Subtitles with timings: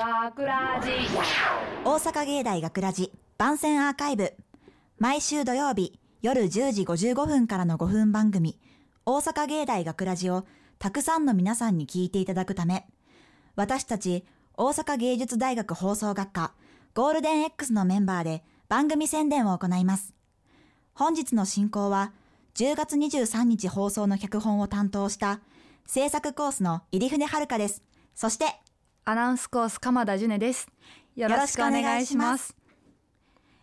[0.00, 0.92] 学ラジ
[1.84, 4.32] 大阪芸大学ラジ番宣アーカイブ。
[4.98, 8.58] 毎週土曜日夜10時55分からの5分番組。
[9.04, 10.46] 大阪芸大学ラジを
[10.78, 12.86] たくさんの皆さんに聞いていただくため。
[13.56, 14.24] 私たち
[14.54, 16.54] 大阪芸術大学放送学科
[16.94, 20.14] ゴールデン X のメンバーで番組宣伝を行います。
[20.94, 22.14] 本日の進行は
[22.54, 25.40] 10月23日放送の脚本を担当した
[25.84, 27.82] 制作コースの入船遥です。
[28.14, 28.46] そして
[29.04, 30.68] アナウンスコース鎌田ジュネです。
[31.16, 32.54] よろしくお願いします。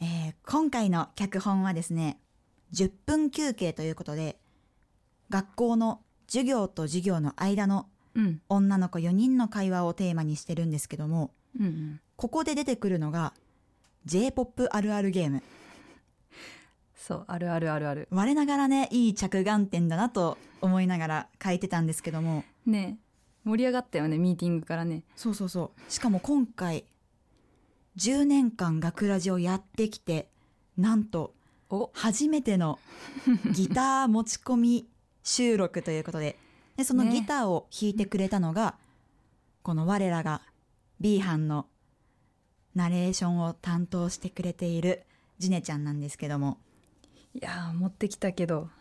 [0.00, 2.18] えー今回の脚本はですね
[2.72, 4.38] 10分休憩ということで
[5.28, 8.40] 学校の授業と授業の間のうん。
[8.48, 12.00] 女の子4人の会話をテーマにしてるんですけどもうんうん。
[12.16, 13.32] ここで出てくるのが
[14.06, 15.42] J-POP あるあるゲーム。
[16.96, 18.08] そうあるあるあるある。
[18.10, 22.44] 我ながらねいい着眼点だなと思いながら書いてたんですけども。
[22.66, 22.98] ね
[23.44, 25.02] 盛り上がったよねミーティングからね。
[25.16, 25.92] そうそうそう。
[25.92, 26.84] しかも今回
[27.96, 30.28] 10年間学ラジをやってきて
[30.76, 31.34] なんと
[31.70, 31.90] お。
[31.94, 32.78] 初めての
[33.54, 34.88] ギター持ち込み
[35.22, 36.38] 収録ということで。
[36.76, 37.12] でそのね。
[37.12, 38.76] ギターを弾いてくれたのが、
[39.62, 40.42] この我らが
[41.00, 41.66] B 班の
[42.74, 45.04] ナレーションを担当してくれている
[45.38, 46.58] ジネちゃんなんですけども。
[47.34, 48.70] いやー持ってきたけど。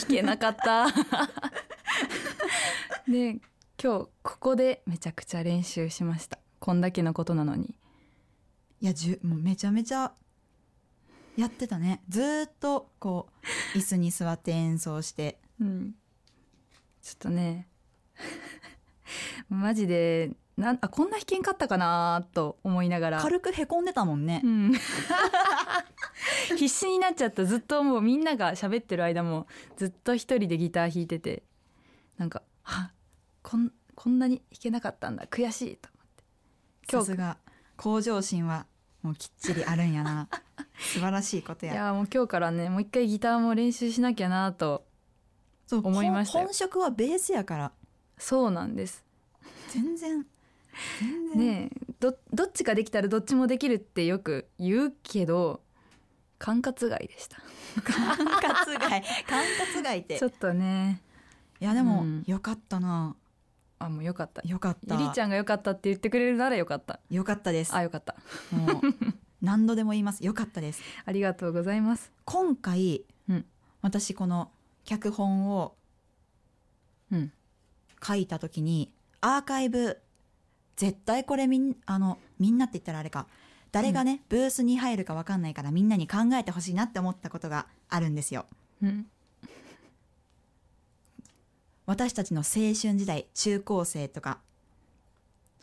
[0.00, 0.86] 弾けなかった
[3.08, 3.40] で
[3.82, 6.38] 今日ここでめちゃくちゃ練習しました。
[6.58, 7.74] こんだけのことなのに。
[8.82, 10.12] いやじゅもうめちゃめちゃ
[11.34, 12.02] やってたね。
[12.10, 13.28] ずーっとこ
[13.74, 15.38] う椅子に座って演奏して。
[15.58, 15.94] うん。
[17.00, 17.66] ちょっとね。
[19.48, 23.22] マジでなんあこんな弾けんかったかなと思いながら。
[23.22, 24.42] 軽くへこんでたもんね。
[24.44, 24.72] う、ん。
[26.58, 27.46] 必死になっちゃった。
[27.46, 29.46] ずっともうみんなが喋ってる間も
[29.78, 31.42] ずっと一人でギター弾いてて。
[32.18, 32.90] なんかあ
[33.42, 36.24] こんこんなに弾けなかったんだ悔しいと思って。
[36.90, 37.36] 今日さすが。
[37.76, 38.66] 向上心は
[39.02, 40.28] もうきっちりあるんやな。
[40.78, 44.86] 素晴らしいこといややもう今日からねもう一回ギターも練習しなきゃなと
[45.70, 46.44] 思いましたよ。
[46.44, 47.72] 本本職はベースやから。
[48.16, 49.04] そうなんです。
[49.68, 50.26] 全然。
[51.00, 51.38] 全然。
[51.38, 55.62] ねえどどっちかできたらどっちもできるってよく言うけど
[56.38, 57.38] 管轄外でした。
[57.82, 58.88] 管轄外。
[58.88, 59.44] 管
[59.74, 60.18] 轄外って。
[60.18, 61.02] ちょっとね。
[61.60, 62.22] いやでも、うん。
[62.26, 63.16] よかったな
[63.78, 64.42] あもうよかった。
[64.46, 64.94] よかった。
[64.94, 67.00] ゆりちゃんがよかったって言ってくれるならよかった。
[67.10, 67.74] よかったです。
[67.74, 68.16] あよかった。
[68.50, 68.80] もう
[69.40, 70.24] 何度でも言います。
[70.24, 70.82] よかったです。
[71.04, 72.12] ありがとうございます。
[72.24, 73.46] 今回、うん。
[73.82, 74.50] 私この
[74.84, 75.74] 脚本を
[77.12, 77.32] うん。
[78.04, 80.00] 書いた時にアーカイブ
[80.76, 83.26] 絶対これみんあのみんなって言ったらあれか。
[83.70, 88.46] 誰がね、ブースに入るか分かんないからみんなに考えてほしいなって思ったことがあるんですよ。
[88.82, 89.06] うん
[91.88, 94.40] 私たちの青春時代中高生とか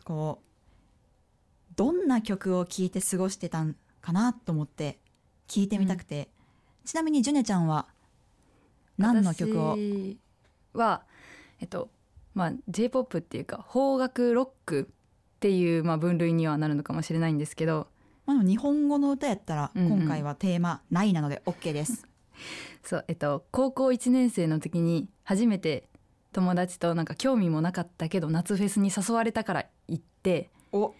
[0.02, 4.98] こうどんな曲を聴いて過ごしてたんかなと思って
[5.46, 6.28] 聞いてみたくて、
[6.84, 7.86] ちなみにジュネちゃんは
[8.98, 9.76] 何の曲を？
[9.76, 10.18] 私
[10.74, 11.02] は
[11.60, 11.90] えっと
[12.34, 17.86] まあ J−POP っていうか邦楽ロックっていうまあ分類にはなるのかもしれないんですけど。
[18.26, 19.98] まあ、日本語の歌やったらうんうん。
[20.00, 22.04] 今回はテーマないなので OK です。
[22.82, 25.88] そうえっと高校1年生の時に初めて
[26.36, 30.92] 友達となんか興味もなかったけど夏フェスに誘われたから行ってお。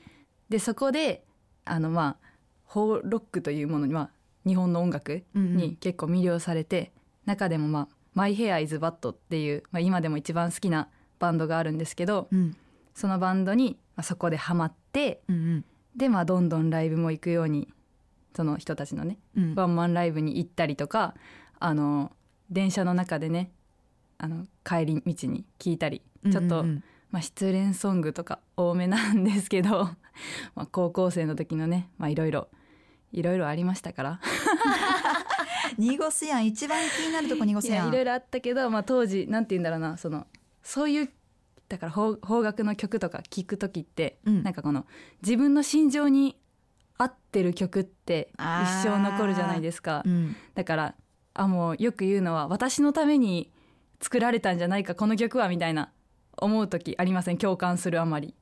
[0.48, 1.24] でそこで
[1.66, 4.10] あのまあ邦ロックというものにまあ
[4.47, 6.91] 日本の音楽に結構魅了されて、
[7.26, 10.88] 中でもまあ「マイ・ヘア・イズ・バット」っていう、まあ、今でも一番好きな
[11.19, 12.56] バンドがあるんですけどうん。
[12.94, 15.64] そのバンドにまあそこでハマってうん
[15.94, 17.68] でまあどんどんライブも行くように
[18.34, 19.54] その人たちのねうんうん。
[19.54, 21.14] ワンマンライブに行ったりとか
[21.58, 22.10] あの
[22.48, 23.50] 電車の中でね
[24.19, 26.66] あの帰り道に聞いたりちょっと、うん。
[26.66, 29.88] うんまあ、失恋ソングとか多めなんですけど
[30.54, 32.49] まあ高校生の時のねまあいろいろ
[33.12, 34.21] いろいろありましたから。
[35.78, 36.47] 濁すやん。
[36.47, 37.88] 一番気になるとこ濁すやん。
[37.88, 40.27] いろいろあったけど、まあ、当時なんて言うんだろうなその
[40.62, 41.10] そういう
[41.69, 44.42] だから邦邦楽の曲とか聴く時って、うん。
[44.42, 44.86] なんかこの
[45.22, 46.36] 自分の心情に
[46.98, 48.42] 合ってる曲って一
[48.83, 50.03] 生残るじゃないですか。
[50.04, 50.36] うん。
[50.54, 50.95] だから
[51.34, 53.53] あもうよく言うのは私のために
[54.01, 55.91] 作られたんじゃないかこの曲はみたいな
[56.37, 57.39] 思う時ありません？
[57.39, 58.34] 共感するあまり。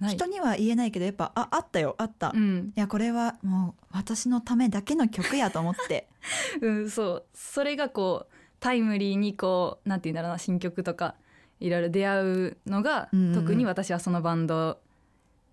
[0.00, 6.08] 人には言えないけどやっぱああったよあった、いうん、やこれはもう私のためだけの曲やと思って。
[6.60, 7.24] うん、そう。
[7.32, 11.14] それがこうタイムリーにこうなんて言うんだろうな新曲とか
[11.60, 13.34] いろいろ出会うのが、うんうんうん。
[13.34, 14.80] 特に私はそのバンド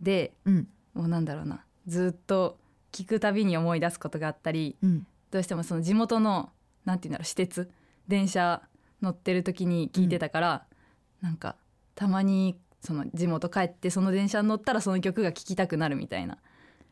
[0.01, 0.67] でうん。
[0.95, 2.57] もうなんだろうなずっと
[2.91, 5.07] 聴くたびに思い出すことがあったりうん。
[5.29, 6.49] どうしてもその地元の
[6.83, 7.71] なんて言うんだろう私鉄
[8.07, 8.61] 電車
[9.01, 10.65] 乗ってる時に聞いてたから、
[11.21, 11.55] なんか
[11.95, 16.37] たまにその地元帰ってその電車に乗ったらその曲が聴きたくなるみたいな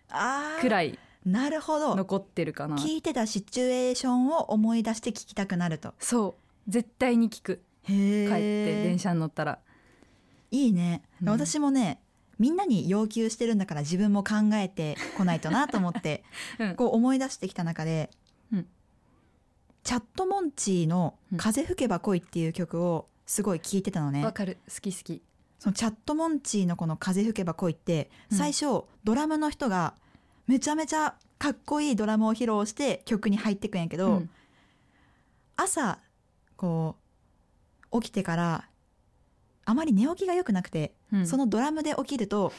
[0.09, 1.95] あーくらいなるほど。
[1.95, 2.77] 残ってるかな。
[2.77, 5.93] 聞いてたシチュエーションを思い出して聞きたくなると。
[5.99, 6.35] そ
[6.67, 6.71] う。
[6.71, 7.61] 絶対に聞く。
[7.85, 9.59] 帰って電車に乗ったら。
[10.51, 11.29] いいね、うん。
[11.29, 12.01] 私もね
[12.39, 16.23] みんなに要求してるんだから自分も考えてこないとなと思って
[16.57, 16.75] うん。
[16.75, 18.18] こう思い出してきた中で、うん
[19.83, 24.57] チャットモンチーのうん「風吹けば恋」っていう曲をすごい聴いてたのね、わかる。
[24.67, 25.21] 好き好き。
[25.59, 28.37] そのチャットモンチーのこの「風吹けば恋」ってうん。
[28.37, 29.93] 最初、ドラムの人が
[30.47, 34.29] めちゃめちゃかっこいいドラムを披露して曲に入ってくんやけど、うん。
[35.55, 35.99] 朝
[36.57, 36.95] こ
[37.91, 38.69] う起きてから
[39.65, 41.27] あまり寝起きが良くなくて、うん。
[41.27, 42.51] そのドラムで起きると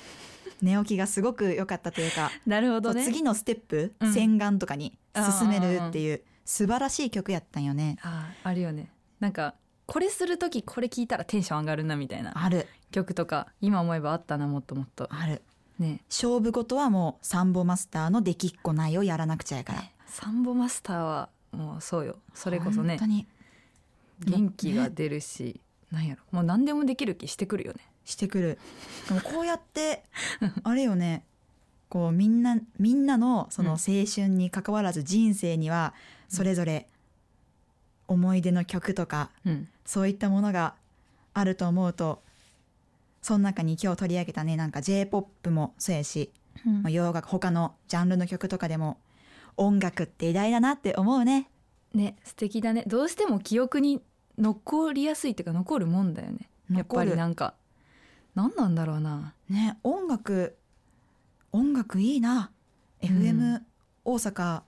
[0.62, 3.04] 寝起きがすごく良かったというか、 なるほどね。
[3.04, 4.12] 次のステップ、うん。
[4.12, 4.98] 洗顔とかに
[5.40, 7.96] 進めるっていう素晴らしい曲やったんよね。
[8.02, 8.90] あーあるよね。
[9.20, 9.54] なんか
[9.86, 12.66] これする時これ聞いたらテンション上がるなみたいなある。
[12.90, 15.08] 曲とか今思えばあったなもっともっと。
[15.12, 15.42] ある。
[15.78, 16.00] ね。
[16.10, 19.84] 勝負事はもうサンボマスターのできっこないをやらなくちゃやから。
[20.06, 22.16] サンボマスターはもうそうよ。
[22.34, 23.26] それこそね本当に。
[24.24, 25.60] 元気が出るし、
[25.92, 26.22] なんやろ。
[26.32, 27.78] もう何でもできる気してくるよね。
[28.04, 28.58] してくる。
[29.06, 30.02] でもこうやって
[30.64, 31.24] あれよね。
[31.88, 33.78] こうみんなみんなのその青
[34.12, 35.94] 春に関わらず人生には
[36.30, 36.88] それぞれ
[38.08, 39.68] 思い出の曲とかうん。
[39.84, 40.74] そういったものが
[41.34, 42.22] あると思うと
[43.22, 46.30] その中に今日取り上げたねなんか j p o p もそうやし、
[46.64, 48.98] まあ、洋楽他のジャンルの曲とかでも
[49.56, 51.50] 音楽って偉大だなって思うね。
[51.92, 52.84] ね素敵だね。
[52.86, 54.00] どうしても記憶に
[54.38, 56.48] 残りやすいっていうか残るもんだよね。
[56.70, 57.54] やっぱりなんか。
[58.34, 59.34] 何なんだろうな。
[59.48, 60.56] ね音楽
[61.52, 62.52] 音楽いいな。
[63.02, 63.66] う FM ん。
[64.04, 64.62] 大阪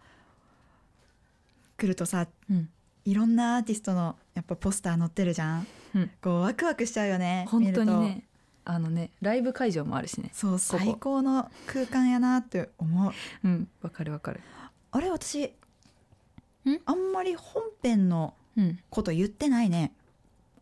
[1.83, 2.69] 来るとさうん。
[3.05, 5.67] いろんなアーティストのやっぱポスター載ってるじゃん。
[5.97, 6.11] うん。
[6.23, 8.25] こうワクワクしちゃうよね本当にね
[8.65, 10.29] あのねライブ会場もあるしね。
[10.29, 13.13] とそうこ最高の空間やなって思う。
[13.45, 14.41] うんわかるわかる。
[14.93, 15.53] あれ私
[16.87, 18.79] あんまり本編のうん。
[18.91, 19.93] こと言ってないね。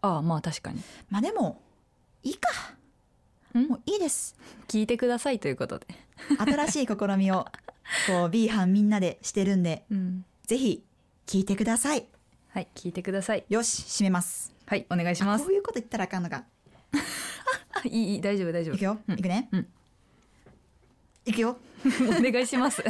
[0.01, 0.81] ああまあ確かに。
[1.11, 1.61] まあでも
[2.23, 2.49] いいか。
[3.59, 3.67] ん？
[3.67, 4.35] もういいです。
[4.69, 5.87] 聞いてくださいということで。
[6.39, 7.47] 新しい試みを
[8.07, 10.25] こう B 班みんなでしてるんで うん。
[10.47, 10.83] ぜひ
[11.31, 12.09] 聞いてください。
[12.49, 13.44] はい聞いてください。
[13.49, 14.53] よし締めます。
[14.67, 15.43] はいお願いします。
[15.43, 16.43] あこういうこと言ったらあかんのか。
[17.85, 18.75] いいいい大丈夫大丈夫。
[18.75, 19.69] いくよ、うんいくね、うん。
[21.27, 21.56] いくよ。
[22.19, 22.82] お願いします。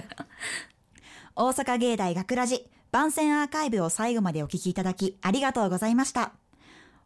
[1.37, 6.33] 大阪芸大学ラジ番宣アーカイブを最後までお聞きいただきありがとうございました。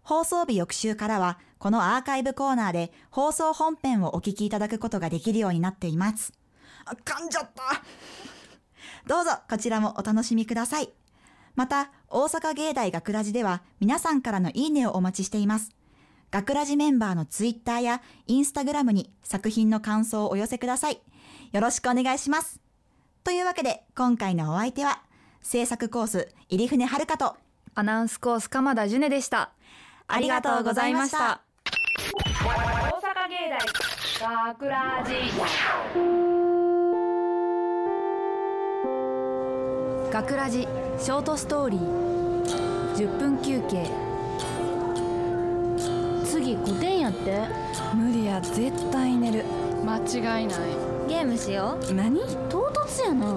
[0.03, 6.33] 放送日翌週からはこのアーカイブコーナーで放送本編をお聞きいただくことができるようになっています。
[6.85, 7.83] あ噛んじゃった。
[9.09, 10.89] どうぞこちらもお楽しみください
[11.55, 15.71] また大阪芸大学ラジでは皆さんからのいいねをお待ちしています。
[16.31, 21.01] 学ラジメンバーのツイッターやインスタグラムに作品の感想をお寄せください。
[21.53, 22.61] よろしくお願いします。
[23.23, 25.03] というわけで今回のお相手は
[25.43, 27.37] 制作コース入船遥と
[27.75, 29.53] アナウンスコース鎌田ジュネでした。
[30.09, 31.43] ありがとうございました。
[31.65, 33.51] 大阪芸
[34.21, 36.34] 大学ラジ
[40.15, 43.91] 学ラジショートストーリー10分休憩。
[46.25, 47.41] 次5点やって。
[47.93, 49.45] 無理や絶対寝る。
[49.85, 50.59] 間違いない。
[51.09, 52.21] ゲームしよ何？
[52.21, 53.37] う唐突やな。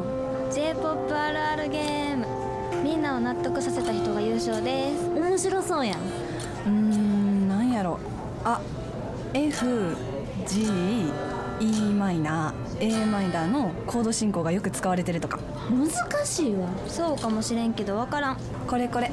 [0.51, 2.27] J p o p あるあるゲーム。
[2.83, 5.09] みんなを納得させた人が優勝です。
[5.09, 5.97] 面白そうやん。
[5.97, 7.97] うーんなんやろ。
[8.45, 8.61] あ
[9.33, 9.97] F
[10.45, 10.67] G
[11.59, 15.39] E マイナー A マイナーのコード進行がよく使われてるとか。
[15.69, 15.89] 難
[16.25, 16.67] しいわ。
[16.87, 18.37] そうかもしれんけどわからん。
[18.67, 19.11] これこれ。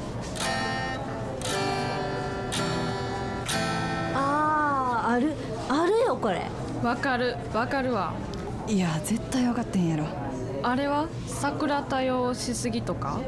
[4.14, 5.32] あーある。
[5.68, 6.42] あるよこれ。
[6.82, 7.36] わかる。
[7.54, 8.12] わかるわ。
[8.68, 10.04] いや絶対分かってへんやろ。
[10.62, 11.08] あれは？
[11.26, 13.20] 桜多用しすぎとか？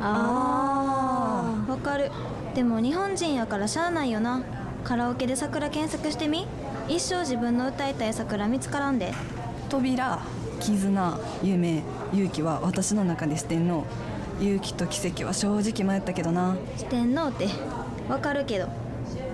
[0.00, 2.10] あーわかる。
[2.54, 4.42] でも日本人やからしゃあないよな。
[4.82, 6.46] カラオケで桜検索してみ
[6.88, 9.12] 一生自分の歌いたい桜見つからんで。
[9.68, 10.20] 扉
[10.60, 13.84] 絆夢勇気は私の中で四天王。
[14.40, 16.56] 勇気と奇跡は正直迷ったけどな。
[16.76, 17.48] 四天王って
[18.08, 18.68] わかるけど。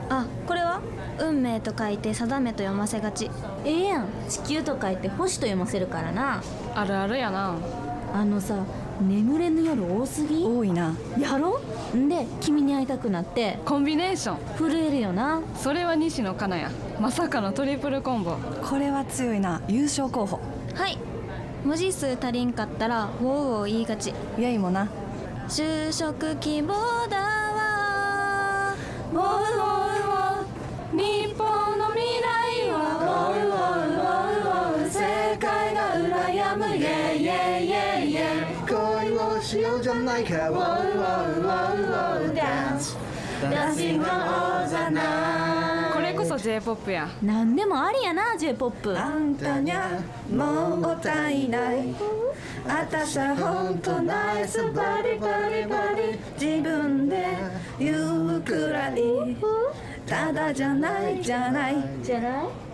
[0.09, 0.81] あこれは？
[1.21, 3.31] 運命と書いて定めと読ませがち。
[3.65, 4.07] ええやん。
[4.29, 6.43] 地球と書いて星と読ませるからな。
[6.75, 7.57] あるあるやな。
[8.15, 8.65] あのさ
[9.01, 10.45] 眠れぬ夜多すぎ？
[10.45, 10.95] 多いな。
[11.19, 11.61] やろん
[11.93, 14.39] で君に会いたくなってコンビネーション。
[14.57, 15.43] 震えるよな。
[15.57, 16.71] それは西野カナや。
[16.99, 18.37] まさかのトリプルコンボ。
[18.67, 19.61] これは強いな。
[19.69, 20.41] 優勝候補。
[20.75, 20.99] はい。
[21.65, 24.15] 文字数足りんかったらウォーウォー言いがち。
[24.39, 24.89] やいもな。
[25.49, 26.73] 就職希望
[27.11, 28.75] だわ。
[29.13, 30.99] ウォーウォーウォー。
[30.99, 33.45] 日本の未来はウォー。
[33.47, 34.89] ウォーウォーウォー。
[34.91, 36.75] 世界が羨む。
[36.75, 38.52] イェイイェイイェイイェイ。
[39.43, 42.97] Like a whoa, whoa, whoa, whoa, dance.
[43.43, 45.93] Dancing on the night.
[45.93, 51.93] これこそ J−POP やん何でもありやな J−POP あんたにゃもう足りない。
[52.69, 57.27] あたしゃほんとナイスバディバディバディ自分で
[57.81, 59.37] 言うくらい。
[60.07, 61.77] ただじゃないじゃない。
[62.03, 62.72] じゃない？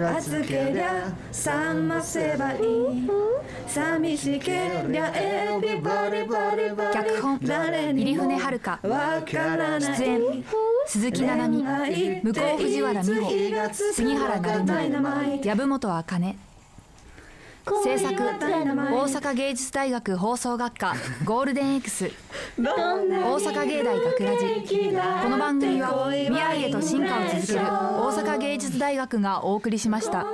[0.00, 1.12] 預けりゃ
[1.46, 3.08] 冷ませばいい。
[3.66, 7.38] 寂しけりゃエビバディバディバディ脚本。
[7.40, 9.80] 入船遥わからない。
[9.80, 10.44] 出演。
[10.86, 12.20] 鈴木奈々美。
[12.22, 13.74] 向こう藤原美穂。
[13.92, 15.40] 杉原成美。
[15.40, 16.36] 籔本茜
[17.64, 22.10] 制作大阪芸術大学放送学科ゴールデン X
[22.58, 24.46] 大阪芸大学ラジ。
[25.22, 30.26] この番組は未来へと進化を続ける大阪芸術大学がお送りしました。